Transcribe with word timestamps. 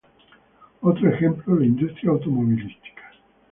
Otro 0.81 1.11
ejemplo: 1.11 1.55
la 1.59 1.63
industria 1.67 2.09
automovilística. 2.09 3.03